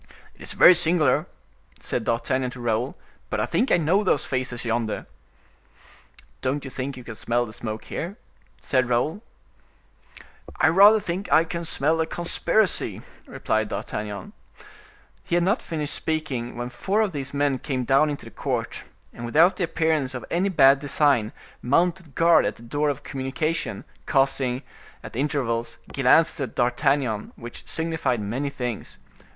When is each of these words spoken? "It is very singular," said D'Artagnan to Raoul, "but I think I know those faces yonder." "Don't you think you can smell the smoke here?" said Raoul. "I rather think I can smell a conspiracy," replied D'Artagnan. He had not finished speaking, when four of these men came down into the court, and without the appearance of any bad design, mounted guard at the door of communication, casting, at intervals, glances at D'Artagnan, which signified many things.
"It 0.33 0.41
is 0.41 0.53
very 0.53 0.73
singular," 0.73 1.27
said 1.79 2.05
D'Artagnan 2.05 2.49
to 2.49 2.59
Raoul, 2.59 2.97
"but 3.29 3.39
I 3.39 3.45
think 3.45 3.71
I 3.71 3.77
know 3.77 4.03
those 4.03 4.25
faces 4.25 4.65
yonder." 4.65 5.05
"Don't 6.41 6.65
you 6.65 6.71
think 6.71 6.97
you 6.97 7.03
can 7.03 7.13
smell 7.13 7.45
the 7.45 7.53
smoke 7.53 7.85
here?" 7.85 8.17
said 8.59 8.89
Raoul. 8.89 9.21
"I 10.59 10.69
rather 10.69 10.99
think 10.99 11.31
I 11.31 11.43
can 11.43 11.63
smell 11.65 12.01
a 12.01 12.07
conspiracy," 12.07 13.03
replied 13.27 13.69
D'Artagnan. 13.69 14.33
He 15.23 15.35
had 15.35 15.43
not 15.43 15.61
finished 15.61 15.93
speaking, 15.93 16.57
when 16.57 16.69
four 16.69 17.01
of 17.01 17.11
these 17.11 17.31
men 17.31 17.59
came 17.59 17.83
down 17.83 18.09
into 18.09 18.25
the 18.25 18.31
court, 18.31 18.81
and 19.13 19.23
without 19.23 19.57
the 19.57 19.65
appearance 19.65 20.15
of 20.15 20.25
any 20.31 20.49
bad 20.49 20.79
design, 20.79 21.31
mounted 21.61 22.15
guard 22.15 22.45
at 22.47 22.55
the 22.55 22.63
door 22.63 22.89
of 22.89 23.03
communication, 23.03 23.85
casting, 24.07 24.63
at 25.03 25.15
intervals, 25.15 25.77
glances 25.93 26.41
at 26.41 26.55
D'Artagnan, 26.55 27.33
which 27.35 27.67
signified 27.67 28.19
many 28.19 28.49
things. 28.49 28.97